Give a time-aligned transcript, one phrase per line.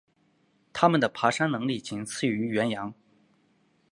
[0.73, 2.91] 它们的爬山能力仅次于羱羊。